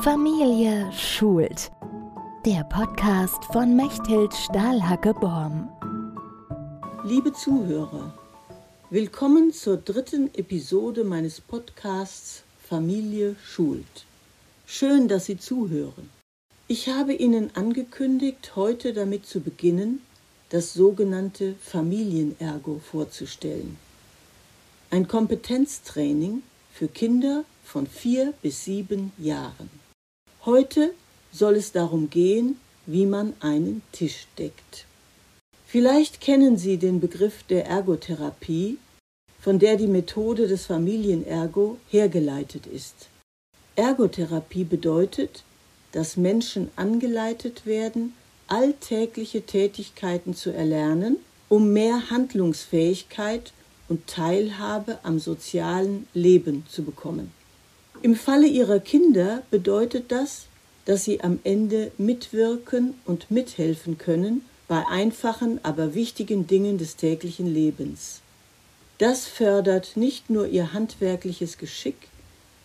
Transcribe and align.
Familie 0.00 0.90
schult. 0.92 1.70
Der 2.44 2.64
Podcast 2.64 3.44
von 3.52 3.76
Mechthild 3.76 4.34
Stahlhacke-Borm. 4.34 5.68
Liebe 7.04 7.32
Zuhörer, 7.32 8.12
willkommen 8.90 9.52
zur 9.52 9.76
dritten 9.76 10.34
Episode 10.34 11.04
meines 11.04 11.40
Podcasts 11.40 12.42
Familie 12.68 13.36
schult. 13.44 14.06
Schön, 14.66 15.06
dass 15.06 15.26
Sie 15.26 15.38
zuhören. 15.38 16.10
Ich 16.66 16.88
habe 16.88 17.12
Ihnen 17.12 17.54
angekündigt, 17.54 18.56
heute 18.56 18.94
damit 18.94 19.26
zu 19.26 19.40
beginnen, 19.40 20.00
das 20.48 20.72
sogenannte 20.72 21.54
Familienergo 21.60 22.80
vorzustellen. 22.80 23.76
Ein 24.90 25.06
Kompetenztraining 25.06 26.42
für 26.72 26.88
Kinder 26.88 27.44
von 27.62 27.86
vier 27.86 28.34
bis 28.42 28.64
sieben 28.64 29.12
Jahren. 29.16 29.81
Heute 30.44 30.92
soll 31.32 31.54
es 31.54 31.70
darum 31.70 32.10
gehen, 32.10 32.56
wie 32.86 33.06
man 33.06 33.34
einen 33.38 33.80
Tisch 33.92 34.26
deckt. 34.38 34.86
Vielleicht 35.64 36.20
kennen 36.20 36.58
Sie 36.58 36.78
den 36.78 36.98
Begriff 36.98 37.44
der 37.44 37.66
Ergotherapie, 37.66 38.78
von 39.40 39.60
der 39.60 39.76
die 39.76 39.86
Methode 39.86 40.48
des 40.48 40.66
Familienergo 40.66 41.78
hergeleitet 41.88 42.66
ist. 42.66 43.08
Ergotherapie 43.76 44.64
bedeutet, 44.64 45.44
dass 45.92 46.16
Menschen 46.16 46.72
angeleitet 46.74 47.64
werden, 47.64 48.12
alltägliche 48.48 49.42
Tätigkeiten 49.42 50.34
zu 50.34 50.50
erlernen, 50.50 51.18
um 51.48 51.72
mehr 51.72 52.10
Handlungsfähigkeit 52.10 53.52
und 53.88 54.08
Teilhabe 54.08 54.98
am 55.04 55.20
sozialen 55.20 56.08
Leben 56.14 56.66
zu 56.68 56.82
bekommen. 56.82 57.30
Im 58.02 58.16
Falle 58.16 58.48
ihrer 58.48 58.80
Kinder 58.80 59.44
bedeutet 59.52 60.10
das, 60.10 60.46
dass 60.86 61.04
sie 61.04 61.20
am 61.20 61.38
Ende 61.44 61.92
mitwirken 61.98 62.94
und 63.04 63.30
mithelfen 63.30 63.96
können 63.96 64.44
bei 64.66 64.84
einfachen, 64.88 65.60
aber 65.62 65.94
wichtigen 65.94 66.48
Dingen 66.48 66.78
des 66.78 66.96
täglichen 66.96 67.46
Lebens. 67.46 68.20
Das 68.98 69.26
fördert 69.26 69.96
nicht 69.96 70.30
nur 70.30 70.48
ihr 70.48 70.72
handwerkliches 70.72 71.58
Geschick 71.58 72.08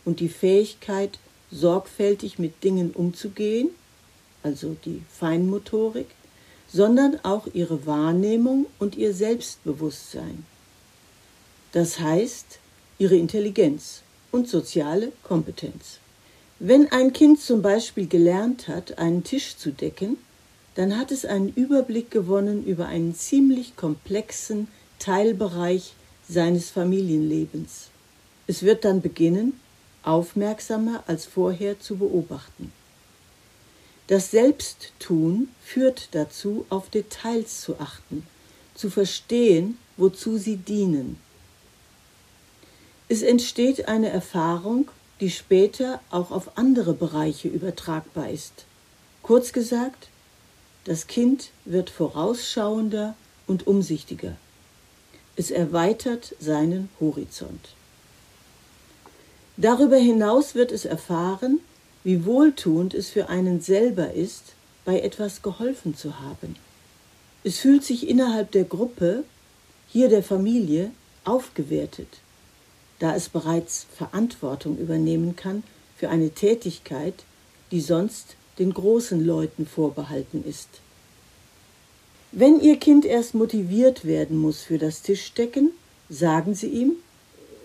und 0.05 0.21
die 0.21 0.29
Fähigkeit, 0.29 1.19
sorgfältig 1.51 2.39
mit 2.39 2.63
Dingen 2.63 2.89
umzugehen, 2.89 3.69
also 4.41 4.75
die 4.85 5.03
Feinmotorik, 5.19 6.07
sondern 6.67 7.19
auch 7.23 7.45
ihre 7.53 7.85
Wahrnehmung 7.85 8.65
und 8.79 8.95
ihr 8.95 9.13
Selbstbewusstsein. 9.13 10.45
Das 11.73 11.99
heißt, 11.99 12.57
ihre 12.97 13.15
Intelligenz 13.15 14.01
und 14.37 14.47
soziale 14.47 15.11
Kompetenz. 15.23 15.97
Wenn 16.59 16.91
ein 16.91 17.11
Kind 17.11 17.41
zum 17.41 17.63
Beispiel 17.63 18.07
gelernt 18.07 18.67
hat, 18.67 18.99
einen 18.99 19.23
Tisch 19.23 19.57
zu 19.57 19.71
decken, 19.71 20.17
dann 20.75 20.95
hat 20.95 21.11
es 21.11 21.25
einen 21.25 21.49
Überblick 21.49 22.11
gewonnen 22.11 22.63
über 22.63 22.85
einen 22.85 23.15
ziemlich 23.15 23.75
komplexen 23.75 24.67
Teilbereich 24.99 25.93
seines 26.29 26.69
Familienlebens. 26.69 27.89
Es 28.45 28.61
wird 28.61 28.85
dann 28.85 29.01
beginnen, 29.01 29.59
aufmerksamer 30.03 31.03
als 31.07 31.25
vorher 31.25 31.79
zu 31.79 31.97
beobachten. 31.97 32.71
Das 34.05 34.29
Selbsttun 34.29 35.49
führt 35.63 36.09
dazu, 36.11 36.65
auf 36.69 36.89
Details 36.89 37.61
zu 37.61 37.79
achten, 37.79 38.25
zu 38.75 38.91
verstehen, 38.91 39.79
wozu 39.97 40.37
sie 40.37 40.57
dienen. 40.57 41.17
Es 43.09 43.21
entsteht 43.21 43.87
eine 43.87 44.09
Erfahrung, 44.09 44.89
die 45.21 45.29
später 45.29 46.01
auch 46.11 46.29
auf 46.29 46.57
andere 46.57 46.93
Bereiche 46.93 47.47
übertragbar 47.47 48.29
ist. 48.29 48.65
Kurz 49.23 49.53
gesagt, 49.53 50.09
das 50.83 51.07
Kind 51.07 51.51
wird 51.63 51.89
vorausschauender 51.89 53.15
und 53.47 53.65
umsichtiger. 53.65 54.35
Es 55.37 55.51
erweitert 55.51 56.35
seinen 56.39 56.89
Horizont. 56.99 57.69
Darüber 59.55 59.97
hinaus 59.97 60.53
wird 60.53 60.71
es 60.73 60.83
erfahren, 60.83 61.59
wie 62.03 62.25
wohltuend 62.25 62.93
es 62.93 63.09
für 63.09 63.29
einen 63.29 63.61
selber 63.61 64.13
ist, 64.13 64.53
bei 64.83 64.99
etwas 64.99 65.41
geholfen 65.41 65.95
zu 65.95 66.19
haben. 66.19 66.57
Es 67.43 67.59
fühlt 67.59 67.83
sich 67.85 68.07
innerhalb 68.07 68.51
der 68.51 68.65
Gruppe, 68.65 69.23
hier 69.87 70.09
der 70.09 70.23
Familie, 70.23 70.91
aufgewertet 71.23 72.19
da 72.99 73.15
es 73.15 73.29
bereits 73.29 73.85
Verantwortung 73.95 74.77
übernehmen 74.77 75.35
kann 75.35 75.63
für 75.97 76.09
eine 76.09 76.31
Tätigkeit, 76.31 77.13
die 77.71 77.81
sonst 77.81 78.35
den 78.59 78.73
großen 78.73 79.23
Leuten 79.25 79.65
vorbehalten 79.65 80.43
ist. 80.47 80.69
Wenn 82.31 82.59
Ihr 82.59 82.77
Kind 82.77 83.05
erst 83.05 83.35
motiviert 83.35 84.05
werden 84.05 84.37
muss 84.37 84.61
für 84.61 84.77
das 84.77 85.01
Tischdecken, 85.01 85.71
sagen 86.09 86.55
Sie 86.55 86.67
ihm, 86.67 86.93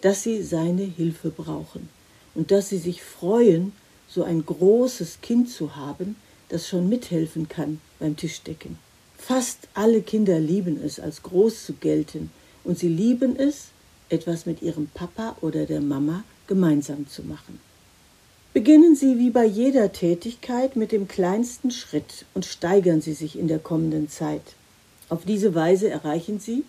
dass 0.00 0.22
Sie 0.22 0.42
seine 0.42 0.82
Hilfe 0.82 1.30
brauchen 1.30 1.88
und 2.34 2.50
dass 2.50 2.68
Sie 2.68 2.78
sich 2.78 3.02
freuen, 3.02 3.72
so 4.08 4.24
ein 4.24 4.44
großes 4.44 5.18
Kind 5.22 5.50
zu 5.50 5.76
haben, 5.76 6.16
das 6.48 6.68
schon 6.68 6.88
mithelfen 6.88 7.48
kann 7.48 7.80
beim 7.98 8.16
Tischdecken. 8.16 8.78
Fast 9.16 9.68
alle 9.74 10.02
Kinder 10.02 10.38
lieben 10.38 10.82
es, 10.84 11.00
als 11.00 11.22
groß 11.22 11.64
zu 11.64 11.74
gelten, 11.74 12.30
und 12.64 12.78
sie 12.78 12.88
lieben 12.88 13.36
es, 13.36 13.68
etwas 14.12 14.46
mit 14.46 14.62
Ihrem 14.62 14.86
Papa 14.88 15.36
oder 15.40 15.66
der 15.66 15.80
Mama 15.80 16.24
gemeinsam 16.46 17.08
zu 17.08 17.22
machen. 17.22 17.60
Beginnen 18.52 18.94
Sie 18.94 19.18
wie 19.18 19.30
bei 19.30 19.46
jeder 19.46 19.92
Tätigkeit 19.92 20.76
mit 20.76 20.92
dem 20.92 21.08
kleinsten 21.08 21.70
Schritt 21.70 22.26
und 22.34 22.44
steigern 22.44 23.00
Sie 23.00 23.14
sich 23.14 23.38
in 23.38 23.48
der 23.48 23.58
kommenden 23.58 24.10
Zeit. 24.10 24.42
Auf 25.08 25.24
diese 25.24 25.54
Weise 25.54 25.88
erreichen 25.88 26.38
Sie, 26.38 26.64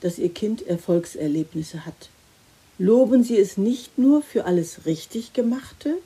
dass 0.00 0.18
Ihr 0.18 0.30
Kind 0.30 0.66
Erfolgserlebnisse 0.66 1.84
hat. 1.84 2.08
Loben 2.78 3.22
Sie 3.22 3.38
es 3.38 3.58
nicht 3.58 3.98
nur 3.98 4.22
für 4.22 4.46
alles 4.46 4.86
richtig 4.86 5.34
gemachte, 5.34 5.98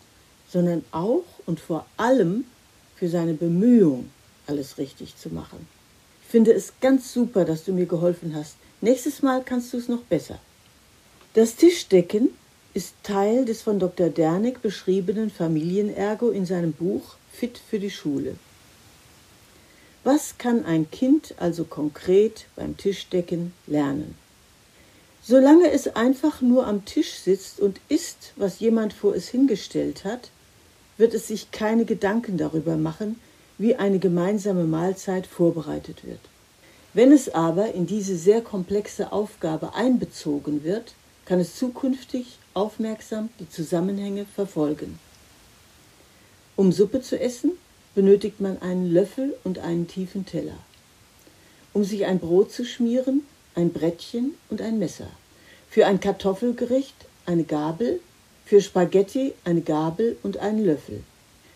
sondern 0.48 0.84
auch 0.90 1.24
und 1.46 1.60
vor 1.60 1.86
allem 1.96 2.44
für 2.96 3.08
seine 3.08 3.34
Bemühung, 3.34 4.10
alles 4.46 4.78
richtig 4.78 5.16
zu 5.16 5.28
machen. 5.30 5.66
Ich 6.24 6.28
finde 6.28 6.52
es 6.52 6.72
ganz 6.80 7.12
super, 7.12 7.44
dass 7.44 7.64
du 7.64 7.72
mir 7.72 7.86
geholfen 7.86 8.34
hast. 8.34 8.56
Nächstes 8.80 9.22
Mal 9.22 9.42
kannst 9.44 9.72
du 9.72 9.78
es 9.78 9.88
noch 9.88 10.02
besser. 10.02 10.38
Das 11.32 11.54
Tischdecken 11.54 12.30
ist 12.74 12.94
Teil 13.04 13.44
des 13.44 13.62
von 13.62 13.78
Dr. 13.78 14.08
Derneck 14.08 14.62
beschriebenen 14.62 15.30
Familienergo 15.30 16.30
in 16.30 16.44
seinem 16.44 16.72
Buch 16.72 17.14
Fit 17.32 17.56
für 17.56 17.78
die 17.78 17.92
Schule. 17.92 18.34
Was 20.02 20.38
kann 20.38 20.64
ein 20.64 20.90
Kind 20.90 21.34
also 21.36 21.62
konkret 21.62 22.46
beim 22.56 22.76
Tischdecken 22.76 23.52
lernen? 23.68 24.16
Solange 25.22 25.70
es 25.70 25.94
einfach 25.94 26.40
nur 26.40 26.66
am 26.66 26.84
Tisch 26.84 27.12
sitzt 27.20 27.60
und 27.60 27.80
isst, 27.88 28.32
was 28.34 28.58
jemand 28.58 28.92
vor 28.92 29.14
es 29.14 29.28
hingestellt 29.28 30.04
hat, 30.04 30.30
wird 30.98 31.14
es 31.14 31.28
sich 31.28 31.52
keine 31.52 31.84
Gedanken 31.84 32.38
darüber 32.38 32.76
machen, 32.76 33.20
wie 33.56 33.76
eine 33.76 34.00
gemeinsame 34.00 34.64
Mahlzeit 34.64 35.28
vorbereitet 35.28 36.04
wird. 36.04 36.18
Wenn 36.92 37.12
es 37.12 37.32
aber 37.32 37.72
in 37.72 37.86
diese 37.86 38.16
sehr 38.16 38.40
komplexe 38.40 39.12
Aufgabe 39.12 39.74
einbezogen 39.74 40.64
wird, 40.64 40.94
kann 41.30 41.38
es 41.38 41.54
zukünftig 41.54 42.40
aufmerksam 42.54 43.28
die 43.38 43.48
Zusammenhänge 43.48 44.26
verfolgen. 44.34 44.98
Um 46.56 46.72
Suppe 46.72 47.02
zu 47.02 47.20
essen, 47.20 47.52
benötigt 47.94 48.40
man 48.40 48.60
einen 48.60 48.92
Löffel 48.92 49.36
und 49.44 49.60
einen 49.60 49.86
tiefen 49.86 50.26
Teller. 50.26 50.58
Um 51.72 51.84
sich 51.84 52.04
ein 52.04 52.18
Brot 52.18 52.50
zu 52.50 52.64
schmieren, 52.64 53.22
ein 53.54 53.72
Brettchen 53.72 54.34
und 54.48 54.60
ein 54.60 54.80
Messer. 54.80 55.06
Für 55.68 55.86
ein 55.86 56.00
Kartoffelgericht 56.00 56.96
eine 57.26 57.44
Gabel, 57.44 58.00
für 58.44 58.60
Spaghetti 58.60 59.32
eine 59.44 59.60
Gabel 59.60 60.16
und 60.24 60.38
einen 60.38 60.64
Löffel. 60.64 61.04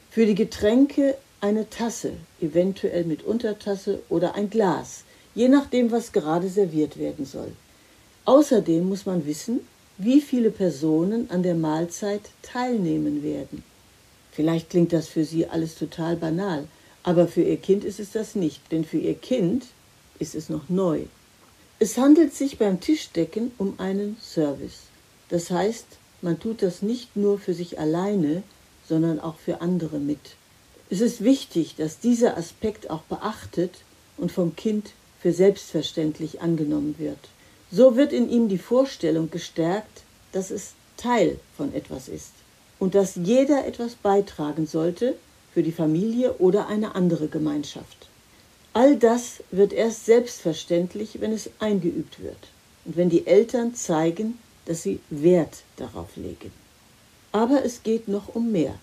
Für 0.09 0.25
die 0.25 0.37
Getränke 0.37 1.17
eine 1.41 1.69
Tasse, 1.69 2.13
eventuell 2.41 3.03
mit 3.03 3.25
Untertasse 3.25 4.05
oder 4.09 4.37
ein 4.37 4.51
Glas, 4.51 5.03
je 5.35 5.49
nachdem, 5.49 5.91
was 5.91 6.13
gerade 6.13 6.49
serviert 6.49 6.97
werden 6.97 7.27
soll. 7.27 7.51
Außerdem 8.27 8.89
muss 8.89 9.05
man 9.07 9.27
wissen, 9.27 9.61
wie 9.99 10.21
viele 10.21 10.51
Personen 10.51 11.31
an 11.31 11.43
der 11.43 11.55
Mahlzeit 11.55 12.23
teilnehmen 12.43 13.23
werden. 13.23 13.63
Vielleicht 14.33 14.71
klingt 14.71 14.93
das 14.93 15.09
für 15.09 15.25
Sie 15.25 15.47
alles 15.47 15.77
total 15.77 16.17
banal, 16.17 16.67
aber 17.03 17.29
für 17.29 17.43
Ihr 17.43 17.59
Kind 17.59 17.85
ist 17.85 18.01
es 18.01 18.13
das 18.13 18.35
nicht, 18.35 18.61
denn 18.73 18.85
für 18.85 18.99
Ihr 18.99 19.15
Kind 19.15 19.67
ist 20.19 20.35
es 20.35 20.49
noch 20.49 20.69
neu. 20.69 21.03
Es 21.79 21.99
handelt 21.99 22.35
sich 22.35 22.59
beim 22.59 22.81
Tischdecken 22.81 23.53
um 23.59 23.75
einen 23.79 24.17
Service. 24.21 24.85
Das 25.29 25.51
heißt, 25.51 25.87
man 26.23 26.41
tut 26.41 26.63
das 26.63 26.81
nicht 26.81 27.17
nur 27.17 27.39
für 27.39 27.53
sich 27.53 27.79
alleine, 27.79 28.43
sondern 28.89 29.21
auch 29.21 29.37
für 29.37 29.61
andere 29.61 29.99
mit. 29.99 30.37
Es 30.89 31.01
ist 31.01 31.23
wichtig, 31.23 31.77
dass 31.77 31.99
dieser 31.99 32.37
Aspekt 32.37 32.91
auch 32.91 33.03
beachtet 33.03 33.73
und 34.17 34.33
vom 34.33 34.57
Kind 34.57 34.93
für 35.21 35.33
selbstverständlich 35.33 36.41
angenommen 36.41 36.95
wird. 36.99 37.19
So 37.71 37.97
wird 37.97 38.13
in 38.13 38.29
ihm 38.31 38.49
die 38.49 38.59
Vorstellung 38.59 39.31
gestärkt, 39.31 40.03
dass 40.33 40.51
es 40.51 40.73
Teil 40.97 41.39
von 41.57 41.75
etwas 41.75 42.09
ist. 42.09 42.33
und 42.79 42.95
dass 42.95 43.17
jeder 43.17 43.67
etwas 43.67 43.95
beitragen 43.95 44.67
sollte 44.67 45.17
für 45.53 45.63
die 45.63 45.73
Familie 45.73 46.35
oder 46.35 46.67
eine 46.67 46.95
andere 46.95 47.29
Gemeinschaft. 47.29 48.09
All 48.73 48.97
das 48.97 49.43
wird 49.51 49.73
erst 49.73 50.05
selbstverständlich, 50.05 51.21
wenn 51.21 51.33
es 51.33 51.49
eingeübt 51.61 52.23
wird 52.23 52.49
und 52.85 52.97
wenn 52.97 53.09
die 53.09 53.27
Eltern 53.27 53.75
zeigen, 53.75 54.39
dass 54.67 54.83
sie 54.83 55.01
Wert 55.11 55.63
darauf 55.77 56.17
legen. 56.17 56.53
Aber 57.33 57.65
es 57.65 57.83
geht 57.83 58.09
noch 58.09 58.35
um 58.35 58.51
mehr. 58.53 58.75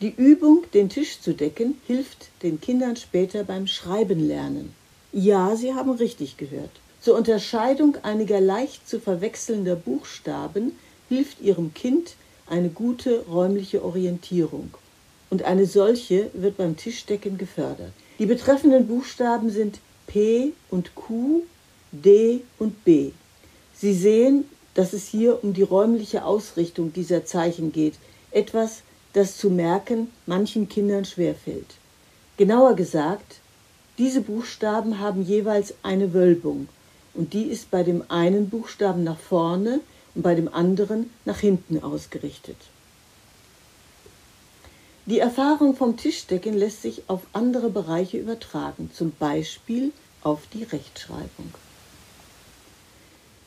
Die 0.00 0.14
Übung, 0.16 0.64
den 0.72 0.88
Tisch 0.88 1.20
zu 1.20 1.34
decken, 1.34 1.80
hilft 1.86 2.30
den 2.42 2.60
Kindern 2.60 2.96
später 2.96 3.44
beim 3.44 3.66
Schreiben 3.66 4.26
lernen. 4.26 4.74
Ja, 5.12 5.54
Sie 5.54 5.72
haben 5.72 5.92
richtig 5.92 6.36
gehört. 6.36 6.70
Zur 7.04 7.18
Unterscheidung 7.18 7.98
einiger 8.02 8.40
leicht 8.40 8.88
zu 8.88 8.98
verwechselnder 8.98 9.76
Buchstaben 9.76 10.72
hilft 11.10 11.38
Ihrem 11.42 11.74
Kind 11.74 12.14
eine 12.46 12.70
gute 12.70 13.26
räumliche 13.26 13.84
Orientierung. 13.84 14.72
Und 15.28 15.42
eine 15.42 15.66
solche 15.66 16.30
wird 16.32 16.56
beim 16.56 16.78
Tischdecken 16.78 17.36
gefördert. 17.36 17.92
Die 18.18 18.24
betreffenden 18.24 18.86
Buchstaben 18.86 19.50
sind 19.50 19.80
P 20.06 20.54
und 20.70 20.94
Q, 20.94 21.42
D 21.92 22.40
und 22.58 22.86
B. 22.86 23.10
Sie 23.74 23.92
sehen, 23.92 24.46
dass 24.72 24.94
es 24.94 25.06
hier 25.06 25.44
um 25.44 25.52
die 25.52 25.60
räumliche 25.60 26.24
Ausrichtung 26.24 26.94
dieser 26.94 27.26
Zeichen 27.26 27.70
geht, 27.70 27.96
etwas, 28.30 28.80
das 29.12 29.36
zu 29.36 29.50
merken 29.50 30.10
manchen 30.24 30.70
Kindern 30.70 31.04
schwerfällt. 31.04 31.74
Genauer 32.38 32.74
gesagt, 32.76 33.40
diese 33.98 34.22
Buchstaben 34.22 35.00
haben 35.00 35.22
jeweils 35.22 35.74
eine 35.82 36.14
Wölbung 36.14 36.66
und 37.14 37.32
die 37.32 37.44
ist 37.44 37.70
bei 37.70 37.82
dem 37.82 38.04
einen 38.08 38.50
Buchstaben 38.50 39.04
nach 39.04 39.18
vorne 39.18 39.80
und 40.14 40.22
bei 40.22 40.34
dem 40.34 40.52
anderen 40.52 41.10
nach 41.24 41.40
hinten 41.40 41.82
ausgerichtet. 41.82 42.56
Die 45.06 45.18
Erfahrung 45.18 45.76
vom 45.76 45.96
Tischdecken 45.96 46.54
lässt 46.54 46.82
sich 46.82 47.02
auf 47.08 47.22
andere 47.32 47.68
Bereiche 47.68 48.18
übertragen, 48.18 48.90
zum 48.94 49.12
Beispiel 49.18 49.92
auf 50.22 50.40
die 50.52 50.62
Rechtschreibung. 50.62 51.52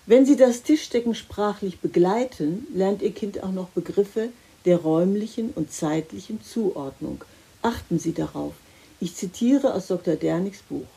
Wenn 0.06 0.26
Sie 0.26 0.38
das 0.38 0.62
Tischdecken 0.62 1.16
sprachlich 1.16 1.80
begleiten, 1.80 2.68
lernt 2.74 3.02
Ihr 3.02 3.12
Kind 3.12 3.44
auch 3.44 3.52
noch 3.52 3.70
Begriffe 3.70 4.30
der 4.66 4.78
räumlichen 4.78 5.50
und 5.56 5.72
zeitlichen 5.72 6.44
Zuordnung. 6.44 7.24
Achten 7.62 8.00
Sie 8.00 8.14
darauf. 8.14 8.54
Ich 9.00 9.16
zitiere 9.16 9.74
aus 9.74 9.88
Dr. 9.88 10.16
Dernigs 10.16 10.62
Buch. 10.62 10.88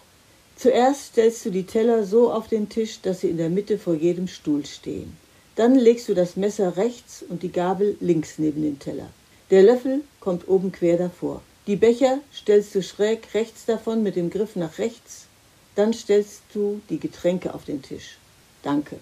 Zuerst 0.60 1.12
stellst 1.12 1.46
du 1.46 1.50
die 1.50 1.64
Teller 1.64 2.04
so 2.04 2.30
auf 2.30 2.46
den 2.46 2.68
Tisch, 2.68 3.00
dass 3.00 3.20
sie 3.20 3.30
in 3.30 3.38
der 3.38 3.48
Mitte 3.48 3.78
vor 3.78 3.94
jedem 3.94 4.28
Stuhl 4.28 4.66
stehen. 4.66 5.16
Dann 5.56 5.74
legst 5.74 6.06
du 6.06 6.12
das 6.12 6.36
Messer 6.36 6.76
rechts 6.76 7.24
und 7.26 7.42
die 7.42 7.50
Gabel 7.50 7.96
links 8.00 8.34
neben 8.36 8.60
den 8.60 8.78
Teller. 8.78 9.08
Der 9.50 9.62
Löffel 9.62 10.02
kommt 10.20 10.48
oben 10.48 10.70
quer 10.70 10.98
davor. 10.98 11.40
Die 11.66 11.76
Becher 11.76 12.18
stellst 12.34 12.74
du 12.74 12.82
schräg 12.82 13.32
rechts 13.32 13.64
davon 13.64 14.02
mit 14.02 14.16
dem 14.16 14.28
Griff 14.28 14.54
nach 14.54 14.76
rechts. 14.76 15.28
Dann 15.76 15.94
stellst 15.94 16.42
du 16.52 16.82
die 16.90 17.00
Getränke 17.00 17.54
auf 17.54 17.64
den 17.64 17.80
Tisch. 17.80 18.18
Danke. 18.62 18.96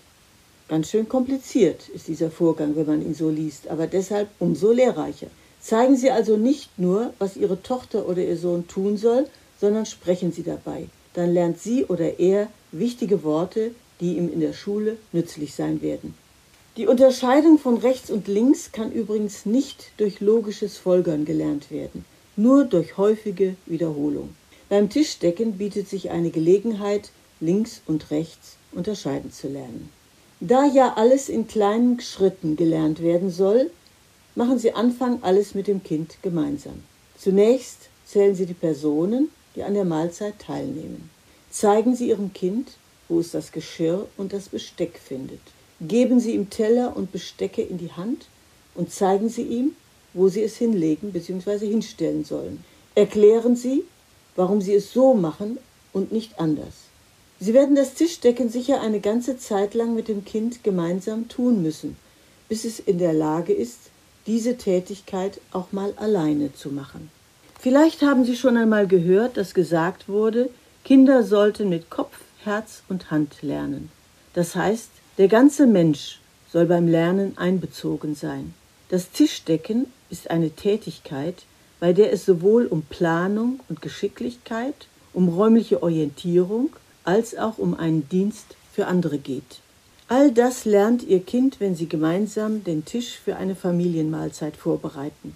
Ganz 0.69 0.90
schön 0.90 1.08
kompliziert 1.08 1.88
ist 1.88 2.06
dieser 2.06 2.31
Vorgang, 2.31 2.76
wenn 2.76 2.87
man 2.87 3.02
ihn 3.02 3.14
so 3.14 3.31
liest, 3.31 3.66
aber 3.66 3.88
deshalb 3.88 4.28
umso 4.38 4.70
lehrreicher. 4.70 5.26
Zeigen 5.60 5.96
Sie 5.96 6.12
also 6.12 6.37
nicht 6.37 6.78
nur, 6.78 7.14
was 7.19 7.37
Ihre 7.37 7.60
Tochter 7.60 8.08
oder 8.08 8.22
Ihr 8.22 8.37
Sohn 8.37 8.69
tun 8.69 8.96
soll, 8.96 9.26
sondern 9.60 9.87
sprechen 9.87 10.31
Sie 10.31 10.44
dabei. 10.44 10.87
Dann 11.19 11.35
lernt 11.35 11.59
sie 11.59 11.85
oder 11.85 12.20
er 12.20 12.47
wichtige 12.70 13.25
Worte, 13.25 13.73
die 14.00 14.19
ihm 14.19 14.32
in 14.32 14.38
der 14.38 14.53
Schule 14.53 14.99
nützlich 15.11 15.53
sein 15.53 15.82
werden. 15.82 16.15
Die 16.76 16.87
Unterscheidung 16.87 17.59
von 17.59 17.76
rechts 17.79 18.09
und 18.09 18.29
links 18.29 18.70
kann 18.70 18.93
übrigens 18.93 19.44
nicht 19.44 19.91
durch 19.97 20.20
logisches 20.20 20.79
Folgern 20.79 21.25
gelernt 21.25 21.73
werden, 21.73 22.05
nur 22.37 22.65
durch 22.65 22.99
häufige 22.99 23.56
Wiederholung. 23.67 24.29
Beim 24.69 24.91
Tischdecken 24.91 25.59
bietet 25.59 25.88
sich 25.88 26.11
eine 26.11 26.31
Gelegenheit, 26.31 27.11
links 27.41 27.82
und 27.88 28.12
rechts 28.12 28.55
unterscheiden 28.70 29.32
zu 29.32 29.49
lernen. 29.49 29.91
Da 30.38 30.67
ja 30.67 30.94
alles 30.94 31.29
in 31.29 31.49
kleinen 31.49 31.99
Schritten 31.99 32.55
gelernt 32.55 33.03
werden 33.03 33.32
soll, 33.32 33.73
machen 34.37 34.61
Sie 34.61 34.73
Anfang 34.73 35.20
alles 35.25 35.56
mit 35.56 35.67
dem 35.67 35.82
Kind 35.82 36.19
gemeinsam. 36.23 36.85
Zunächst 37.19 37.88
zählen 38.06 38.37
Sie 38.37 38.47
die 38.47 38.55
Personen, 38.55 39.31
die 39.58 39.64
an 39.64 39.75
der 39.75 39.84
Mahlzeit 39.84 40.38
teilnehmen. 40.38 41.10
Zeigen 41.50 41.96
Sie 41.96 42.10
Ihrem 42.10 42.32
Kind, 42.32 42.69
wo 43.08 43.19
es 43.19 43.32
das 43.32 43.50
Geschirr 43.50 44.06
und 44.16 44.32
das 44.32 44.50
Besteck 44.50 45.00
findet. 45.05 45.40
Geben 45.81 46.20
Sie 46.20 46.34
ihm 46.34 46.49
Teller 46.49 46.96
und 46.96 47.10
Bestecke 47.10 47.62
in 47.62 47.76
die 47.76 47.90
Hand 47.90 48.26
und 48.76 48.93
zeigen 48.93 49.28
Sie 49.28 49.43
ihm, 49.43 49.75
wo 50.14 50.28
Sie 50.28 50.44
es 50.44 50.56
hinlegen 50.56 51.12
bzw. 51.12 51.66
hinstellen 51.66 52.25
sollen. 52.25 52.62
Erklären 52.94 53.56
Sie, 53.56 53.82
warum 54.37 54.60
Sie 54.60 54.75
es 54.75 54.93
so 54.93 55.14
machen 55.14 55.58
und 55.93 56.12
nicht 56.12 56.38
anders. 56.38 56.75
Sie 57.40 57.52
werden 57.52 57.75
das 57.75 57.94
Tischdecken 57.94 58.50
sicher 58.50 58.81
eine 58.81 59.00
ganze 59.00 59.38
Zeit 59.38 59.75
lang 59.75 59.96
mit 59.96 60.06
dem 60.06 60.25
Kind 60.25 60.62
gemeinsam 60.62 61.28
tun 61.28 61.62
müssen, 61.62 61.96
bis 62.49 62.64
es 62.64 62.78
in 62.78 62.99
der 62.99 63.12
Lage 63.12 63.52
ist, 63.52 63.90
diese 64.28 64.56
Tätigkeit 64.56 65.40
auch 65.50 65.72
mal 65.72 65.94
alleine 65.96 66.55
zu 66.55 66.69
machen. 66.70 67.10
Vielleicht 67.60 68.02
haben 68.02 68.25
Sie 68.25 68.37
schon 68.37 68.56
einmal 68.56 68.87
gehört, 68.87 69.37
dass 69.37 69.52
gesagt 69.52 70.08
wurde, 70.08 70.49
Kinder 70.84 71.25
sollten 71.25 71.69
mit 71.69 71.90
Kopf, 71.90 72.16
Herz 72.44 72.82
und 72.88 73.10
Hand 73.10 73.43
lernen. 73.43 73.90
Das 74.32 74.55
heißt, 74.55 74.90
der 75.19 75.26
ganze 75.26 75.66
Mensch 75.66 76.20
soll 76.52 76.66
beim 76.66 76.87
Lernen 76.87 77.37
einbezogen 77.37 78.14
sein. 78.14 78.55
Das 78.90 79.10
Tischdecken 79.10 79.87
ist 80.08 80.31
eine 80.31 80.50
Tätigkeit, 80.50 81.44
bei 81.81 81.93
der 81.93 82.12
es 82.12 82.25
sowohl 82.25 82.66
um 82.66 82.82
Planung 82.82 83.58
und 83.69 83.82
Geschicklichkeit, 83.82 84.87
um 85.12 85.28
räumliche 85.28 85.82
Orientierung, 85.82 86.70
als 87.02 87.37
auch 87.37 87.58
um 87.58 87.75
einen 87.75 88.08
Dienst 88.08 88.56
für 88.72 88.87
andere 88.87 89.19
geht. 89.19 89.60
All 90.06 90.31
das 90.31 90.64
lernt 90.64 91.02
Ihr 91.02 91.20
Kind, 91.20 91.58
wenn 91.58 91.75
Sie 91.75 91.88
gemeinsam 91.88 92.62
den 92.62 92.84
Tisch 92.84 93.19
für 93.19 93.37
eine 93.37 93.56
Familienmahlzeit 93.56 94.56
vorbereiten. 94.56 95.34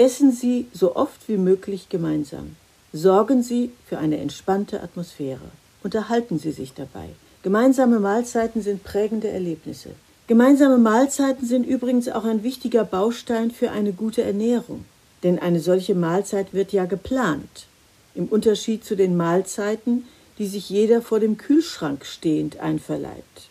Essen 0.00 0.32
Sie 0.32 0.66
so 0.72 0.96
oft 0.96 1.28
wie 1.28 1.36
möglich 1.36 1.90
gemeinsam. 1.90 2.56
Sorgen 2.90 3.42
Sie 3.42 3.70
für 3.86 3.98
eine 3.98 4.16
entspannte 4.16 4.82
Atmosphäre. 4.82 5.50
Unterhalten 5.82 6.38
Sie 6.38 6.52
sich 6.52 6.72
dabei. 6.72 7.10
Gemeinsame 7.42 8.00
Mahlzeiten 8.00 8.62
sind 8.62 8.82
prägende 8.82 9.28
Erlebnisse. 9.28 9.90
Gemeinsame 10.26 10.78
Mahlzeiten 10.78 11.46
sind 11.46 11.66
übrigens 11.66 12.08
auch 12.08 12.24
ein 12.24 12.42
wichtiger 12.42 12.84
Baustein 12.84 13.50
für 13.50 13.72
eine 13.72 13.92
gute 13.92 14.22
Ernährung. 14.22 14.86
Denn 15.22 15.38
eine 15.38 15.60
solche 15.60 15.94
Mahlzeit 15.94 16.54
wird 16.54 16.72
ja 16.72 16.86
geplant. 16.86 17.66
Im 18.14 18.24
Unterschied 18.24 18.82
zu 18.86 18.96
den 18.96 19.18
Mahlzeiten, 19.18 20.06
die 20.38 20.46
sich 20.46 20.70
jeder 20.70 21.02
vor 21.02 21.20
dem 21.20 21.36
Kühlschrank 21.36 22.06
stehend 22.06 22.58
einverleibt. 22.58 23.50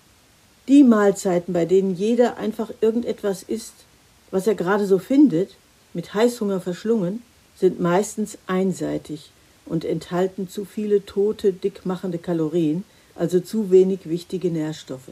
Die 0.67 0.83
Mahlzeiten, 0.83 1.53
bei 1.53 1.65
denen 1.65 1.93
jeder 1.93 2.37
einfach 2.37 2.71
irgendetwas 2.81 3.43
isst, 3.43 3.75
was 4.31 4.47
er 4.47 4.55
gerade 4.55 4.87
so 4.87 4.97
findet, 4.97 5.51
mit 5.93 6.13
Heißhunger 6.13 6.61
verschlungen, 6.61 7.21
sind 7.55 7.79
meistens 7.79 8.37
einseitig 8.47 9.31
und 9.65 9.85
enthalten 9.85 10.47
zu 10.47 10.65
viele 10.65 11.05
tote, 11.05 11.53
dickmachende 11.53 12.17
Kalorien, 12.17 12.83
also 13.15 13.39
zu 13.39 13.71
wenig 13.71 14.09
wichtige 14.09 14.49
Nährstoffe. 14.49 15.11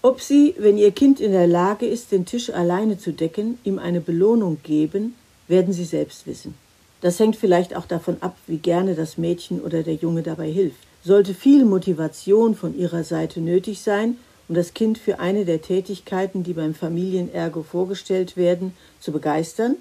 Ob 0.00 0.20
Sie, 0.20 0.54
wenn 0.58 0.78
Ihr 0.78 0.90
Kind 0.90 1.20
in 1.20 1.32
der 1.32 1.46
Lage 1.46 1.86
ist, 1.86 2.10
den 2.10 2.26
Tisch 2.26 2.50
alleine 2.50 2.98
zu 2.98 3.12
decken, 3.12 3.58
ihm 3.64 3.78
eine 3.78 4.00
Belohnung 4.00 4.58
geben, 4.62 5.14
werden 5.48 5.72
Sie 5.72 5.84
selbst 5.84 6.26
wissen. 6.26 6.54
Das 7.02 7.18
hängt 7.18 7.36
vielleicht 7.36 7.76
auch 7.76 7.86
davon 7.86 8.16
ab, 8.20 8.36
wie 8.46 8.58
gerne 8.58 8.94
das 8.94 9.18
Mädchen 9.18 9.60
oder 9.60 9.82
der 9.82 9.94
Junge 9.94 10.22
dabei 10.22 10.50
hilft. 10.50 10.78
Sollte 11.04 11.34
viel 11.34 11.64
Motivation 11.64 12.54
von 12.54 12.78
ihrer 12.78 13.02
Seite 13.02 13.40
nötig 13.40 13.80
sein, 13.80 14.16
um 14.48 14.54
das 14.54 14.74
Kind 14.74 14.98
für 14.98 15.18
eine 15.18 15.44
der 15.44 15.62
Tätigkeiten, 15.62 16.44
die 16.44 16.52
beim 16.52 16.74
Familienergo 16.74 17.62
vorgestellt 17.62 18.36
werden, 18.36 18.72
zu 19.00 19.10
begeistern, 19.10 19.76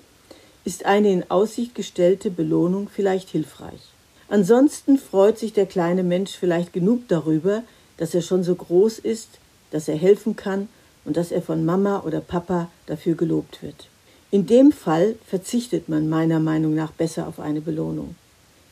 ist 0.63 0.85
eine 0.85 1.11
in 1.11 1.29
Aussicht 1.31 1.75
gestellte 1.75 2.29
Belohnung 2.29 2.89
vielleicht 2.89 3.29
hilfreich. 3.29 3.81
Ansonsten 4.29 4.97
freut 4.97 5.37
sich 5.37 5.53
der 5.53 5.65
kleine 5.65 6.03
Mensch 6.03 6.31
vielleicht 6.31 6.71
genug 6.71 7.07
darüber, 7.07 7.63
dass 7.97 8.13
er 8.15 8.21
schon 8.21 8.43
so 8.43 8.55
groß 8.55 8.99
ist, 8.99 9.29
dass 9.71 9.87
er 9.87 9.97
helfen 9.97 10.35
kann 10.35 10.69
und 11.03 11.17
dass 11.17 11.31
er 11.31 11.41
von 11.41 11.65
Mama 11.65 12.03
oder 12.05 12.21
Papa 12.21 12.69
dafür 12.85 13.15
gelobt 13.15 13.61
wird. 13.63 13.87
In 14.29 14.45
dem 14.45 14.71
Fall 14.71 15.15
verzichtet 15.27 15.89
man 15.89 16.07
meiner 16.07 16.39
Meinung 16.39 16.73
nach 16.73 16.91
besser 16.91 17.27
auf 17.27 17.39
eine 17.39 17.59
Belohnung. 17.59 18.15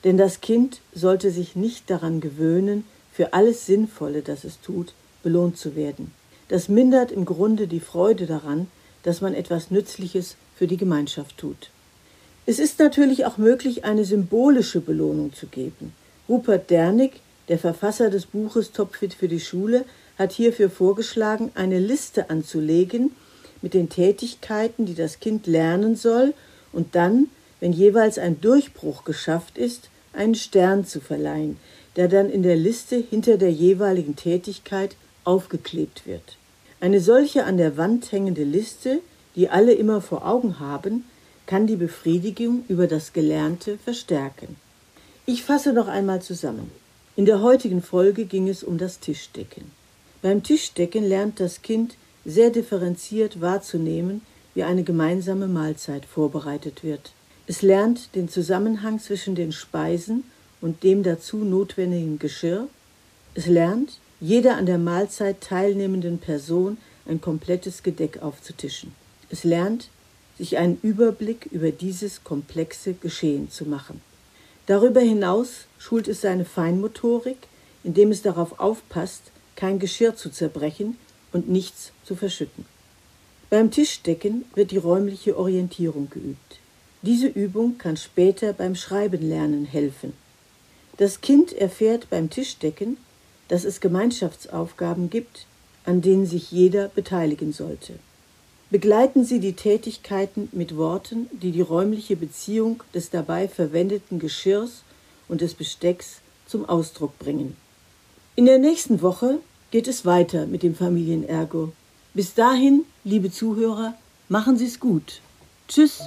Denn 0.03 0.17
das 0.17 0.39
Kind 0.39 0.79
sollte 0.93 1.31
sich 1.31 1.55
nicht 1.55 1.89
daran 1.89 2.22
gewöhnen, 2.22 2.86
für 3.12 3.34
alles 3.34 3.65
Sinnvolle, 3.65 4.22
das 4.22 4.46
es 4.46 4.62
tut, 4.62 4.93
belohnt 5.24 5.58
zu 5.58 5.75
werden. 5.75 6.13
Das 6.48 6.69
mindert 6.69 7.12
im 7.12 7.25
Grunde 7.25 7.67
die 7.67 7.81
Freude 7.81 8.25
daran, 8.25 8.67
dass 9.03 9.19
man 9.19 9.34
etwas 9.34 9.72
Nützliches 9.72 10.38
für 10.55 10.67
die 10.67 10.77
Gemeinschaft 10.77 11.38
tut. 11.38 11.69
Es 12.50 12.58
ist 12.58 12.79
natürlich 12.79 13.27
auch 13.27 13.38
möglich, 13.38 13.86
eine 13.86 14.06
symbolische 14.06 14.82
Belohnung 14.82 15.34
zu 15.34 15.46
geben. 15.46 15.94
Rupert 16.27 16.72
Dernig, 16.72 17.22
der 17.48 17.60
Verfasser 17.60 18.10
des 18.10 18.25
Buches 18.25 18.72
Topfit 18.72 19.13
für 19.13 19.27
die 19.27 19.39
Schule, 19.39 19.86
hat 20.18 20.32
hierfür 20.32 20.72
vorgeschlagen, 20.72 21.51
eine 21.53 21.77
Liste 21.77 22.32
anzulegen 22.32 23.12
mit 23.62 23.75
den 23.75 23.88
Tätigkeiten, 23.88 24.88
die 24.88 24.96
das 24.96 25.20
Kind 25.20 25.46
lernen 25.46 25.96
soll, 25.96 26.34
und 26.74 26.96
dann, 26.96 27.27
wenn 27.60 27.72
jeweils 27.72 28.18
ein 28.18 28.41
Durchbruch 28.41 29.03
geschafft 29.03 29.60
ist, 29.60 29.91
einen 30.13 30.34
Stern 30.34 30.88
zu 30.88 31.01
verleihen, 31.01 31.58
der 31.98 32.08
dann 32.08 32.32
in 32.32 32.41
der 32.41 32.56
Liste 32.56 32.96
hinter 32.96 33.38
der 33.38 33.51
jeweiligen 33.51 34.15
Tätigkeit 34.15 34.96
aufgeklebt 35.24 36.08
wird. 36.08 36.38
Eine 36.79 37.00
solche 37.00 37.44
an 37.44 37.58
der 37.58 37.77
Wand 37.77 38.12
hängende 38.12 38.44
Liste, 38.44 39.01
die 39.36 39.50
alle 39.50 39.74
immer 39.74 40.01
vor 40.01 40.25
Augen 40.25 40.60
haben, 40.60 41.03
kann 41.50 41.65
die 41.65 41.77
Befriedigung 41.77 42.63
über 42.68 42.86
das 42.86 43.12
Gelernte 43.12 43.79
verstärken. 43.79 44.56
Ich 45.25 45.41
fasse 45.41 45.74
noch 45.74 45.88
einmal 45.88 46.22
zusammen. 46.22 46.70
In 47.15 47.25
der 47.25 47.41
heutigen 47.41 47.82
Folge 47.82 48.25
ging 48.25 48.48
es 48.48 48.63
um 48.63 48.77
das 48.77 49.00
Tischdecken. 49.00 49.72
Beim 50.22 50.44
Tischdecken 50.44 51.03
lernt 51.03 51.39
das 51.39 51.63
Kind 51.63 51.96
sehr 52.24 52.51
differenziert 52.51 53.41
wahrzunehmen, 53.41 54.22
wie 54.53 54.62
eine 54.62 54.84
gemeinsame 54.84 55.48
Mahlzeit 55.48 56.06
vorbereitet 56.06 56.84
wird. 56.84 57.13
Es 57.48 57.63
lernt 57.63 58.13
den 58.13 58.29
Zusammenhang 58.29 59.00
zwischen 59.00 59.34
den 59.34 59.51
Speisen 59.51 60.25
und 60.62 60.84
dem 60.84 61.01
dazu 61.01 61.38
notwendigen 61.38 62.20
Geschirr. 62.20 62.68
Es 63.34 63.48
lernt, 63.48 63.98
jeder 64.22 64.56
an 64.56 64.68
der 64.68 64.77
Mahlzeit 64.77 65.41
teilnehmenden 65.41 66.20
Person 66.20 66.77
ein 67.08 67.22
komplettes 67.22 67.82
Gedeck 67.82 68.22
aufzutischen. 68.22 68.94
Es 69.32 69.44
lernt, 69.44 69.89
sich 70.39 70.58
einen 70.58 70.79
Überblick 70.81 71.48
über 71.51 71.69
dieses 71.69 72.24
komplexe 72.24 72.93
Geschehen 72.93 73.51
zu 73.51 73.65
machen. 73.65 74.01
Darüber 74.65 75.01
hinaus 75.01 75.65
schult 75.77 76.08
es 76.08 76.22
seine 76.22 76.46
Feinmotorik, 76.46 77.38
indem 77.84 78.10
es 78.10 78.24
darauf 78.24 78.60
aufpasst, 78.60 79.31
kein 79.55 79.77
Geschirr 79.77 80.15
zu 80.15 80.31
zerbrechen 80.31 80.98
und 81.34 81.50
nichts 81.50 81.91
zu 82.03 82.15
verschütten. 82.15 82.65
Beim 83.50 83.69
Tischdecken 83.69 84.46
wird 84.55 84.72
die 84.72 84.77
räumliche 84.77 85.38
Orientierung 85.38 86.10
geübt. 86.10 86.60
Diese 87.01 87.27
Übung 87.27 87.77
kann 87.77 87.98
später 87.98 88.53
beim 88.53 88.75
Schreibenlernen 88.75 89.65
helfen. 89.65 90.13
Das 90.98 91.22
Kind 91.22 91.53
erfährt 91.53 92.10
beim 92.10 92.29
Tischdecken, 92.29 92.98
dass 93.48 93.63
es 93.63 93.81
Gemeinschaftsaufgaben 93.81 95.10
gibt, 95.10 95.46
an 95.86 96.01
denen 96.01 96.25
sich 96.25 96.51
jeder 96.51 96.88
beteiligen 96.89 97.51
sollte. 97.51 97.93
Begleiten 98.71 99.25
Sie 99.25 99.39
die 99.39 99.53
Tätigkeiten 99.53 100.47
mit 100.51 100.77
Worten, 100.77 101.27
die 101.31 101.51
die 101.51 101.61
räumliche 101.61 102.15
Beziehung 102.15 102.83
des 102.93 103.09
dabei 103.09 103.47
verwendeten 103.47 104.19
Geschirrs 104.19 104.83
und 105.27 105.41
des 105.41 105.55
Bestecks 105.55 106.21
zum 106.45 106.69
Ausdruck 106.69 107.17
bringen. 107.17 107.55
In 108.35 108.45
der 108.45 108.59
nächsten 108.59 109.01
Woche 109.01 109.39
geht 109.71 109.88
es 109.88 110.05
weiter 110.05 110.45
mit 110.45 110.61
dem 110.61 110.75
Familienergo. 110.75 111.71
Bis 112.13 112.35
dahin, 112.35 112.85
liebe 113.03 113.31
Zuhörer, 113.31 113.95
machen 114.27 114.57
Sie 114.57 114.65
es 114.65 114.79
gut. 114.79 115.21
Tschüss. 115.67 116.01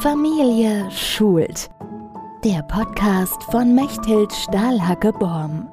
Familie 0.00 0.88
schult. 0.90 1.68
Der 2.44 2.62
Podcast 2.62 3.42
von 3.50 3.74
Mechthild 3.74 4.32
Stahlhacke-Borm. 4.32 5.68